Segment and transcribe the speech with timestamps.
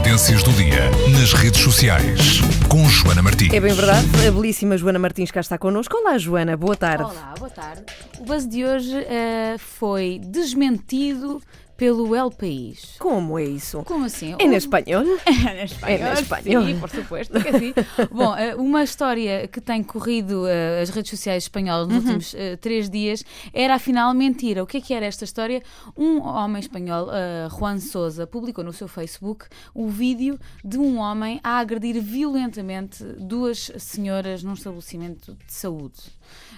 [0.00, 3.52] Notícias do dia nas redes sociais com Joana Martins.
[3.52, 5.94] É bem verdade, a belíssima Joana Martins cá está connosco.
[5.94, 7.04] Olá, Joana, boa tarde.
[7.04, 7.82] Olá, boa tarde.
[8.18, 11.42] O buzz de hoje uh, foi desmentido
[11.80, 12.96] pelo El País.
[12.98, 13.82] Como é isso?
[13.84, 14.36] Como assim?
[14.38, 15.02] É na espanhol?
[15.26, 16.08] É na espanhol.
[16.08, 16.66] É espanhol.
[16.66, 17.72] Sim, por supuesto que sim.
[18.12, 22.12] Bom, eh, uma história que tem corrido uh, as redes sociais espanholas nos uhum.
[22.12, 23.24] últimos uh, três dias
[23.54, 24.62] era afinal mentira.
[24.62, 25.62] O que é que era esta história?
[25.96, 31.40] Um homem espanhol, uh, Juan Souza, publicou no seu Facebook o vídeo de um homem
[31.42, 36.02] a agredir violentamente duas senhoras num estabelecimento de saúde,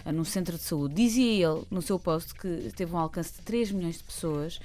[0.05, 0.95] num centro de saúde.
[0.95, 4.59] Dizia ele no seu post que teve um alcance de 3 milhões de pessoas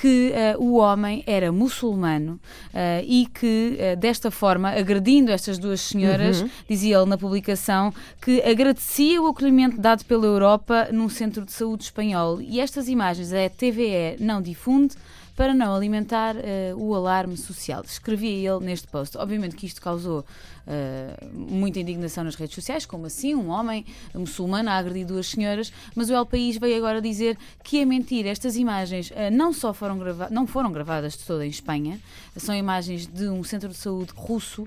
[0.00, 2.40] que uh, o homem era muçulmano
[2.72, 6.50] uh, e que, uh, desta forma, agredindo estas duas senhoras, uhum.
[6.66, 11.84] dizia ele na publicação, que agradecia o acolhimento dado pela Europa num centro de saúde
[11.84, 12.40] espanhol.
[12.40, 14.96] E estas imagens a TVE não difunde
[15.40, 16.40] para não alimentar uh,
[16.76, 17.82] o alarme social.
[17.82, 19.16] Escrevia ele neste post.
[19.16, 24.68] Obviamente que isto causou uh, muita indignação nas redes sociais, como assim um homem muçulmano
[24.68, 28.28] a agredir duas senhoras, mas o El País veio agora dizer que é mentira.
[28.28, 32.00] Estas imagens uh, não só foram, grava não foram gravadas de toda em Espanha,
[32.36, 34.66] são imagens de um centro de saúde russo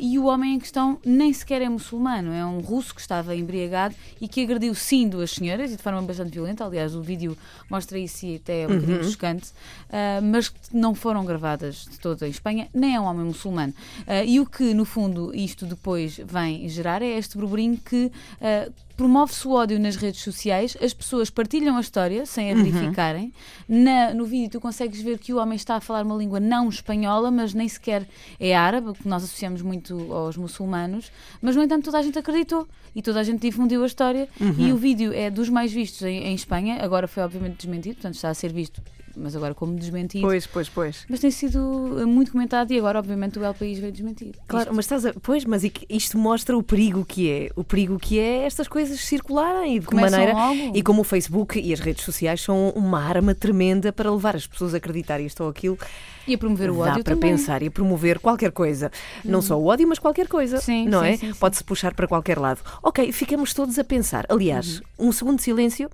[0.00, 3.94] e o homem em questão nem sequer é muçulmano, é um russo que estava embriagado
[4.20, 6.64] e que agrediu sim duas senhoras e de forma bastante violenta.
[6.64, 7.36] Aliás, o vídeo
[7.70, 8.80] mostra isso e até é um uhum.
[8.80, 9.50] bocadinho chocante.
[9.88, 13.72] Uh, mas não foram gravadas de toda em Espanha, nem é um homem muçulmano.
[14.00, 18.72] Uh, e o que, no fundo, isto depois vem gerar é este burburinho que uh,
[18.98, 22.64] promove-se o ódio nas redes sociais, as pessoas partilham a história sem a uhum.
[22.64, 23.32] verificarem.
[23.68, 23.84] Uhum.
[23.84, 26.68] Na, no vídeo tu consegues ver que o homem está a falar uma língua não
[26.68, 28.08] espanhola, mas nem sequer
[28.40, 32.66] é árabe, que nós associamos muito aos muçulmanos, mas no entanto toda a gente acreditou
[32.92, 34.54] e toda a gente difundiu a história uhum.
[34.58, 38.16] e o vídeo é dos mais vistos em, em Espanha, agora foi obviamente desmentido, portanto
[38.16, 38.82] está a ser visto
[39.18, 40.22] mas agora como desmentido.
[40.26, 41.04] Pois, pois, pois.
[41.08, 41.60] Mas tem sido
[42.06, 44.34] muito comentado e agora, obviamente, o El País veio desmentir.
[44.46, 44.76] Claro, isto.
[44.76, 45.12] mas estás a...
[45.14, 47.50] Pois, mas isto mostra o perigo que é.
[47.56, 50.32] O perigo que é estas coisas circularem e de que maneira.
[50.32, 50.76] Logo.
[50.76, 54.46] E como o Facebook e as redes sociais são uma arma tremenda para levar as
[54.46, 55.78] pessoas a acreditar isto ou aquilo.
[56.26, 57.30] E a promover o Dá ódio para também.
[57.30, 58.92] pensar e a promover qualquer coisa.
[59.24, 59.30] Hum.
[59.30, 60.58] Não só o ódio, mas qualquer coisa.
[60.60, 61.34] Sim, não sim, é?
[61.34, 62.60] Pode-se puxar para qualquer lado.
[62.82, 64.26] Ok, ficamos todos a pensar.
[64.28, 65.08] Aliás, uhum.
[65.08, 65.88] um segundo de silêncio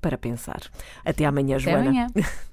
[0.00, 0.60] para pensar.
[1.04, 1.90] Até amanhã, Até Joana.
[1.90, 2.06] Amanhã.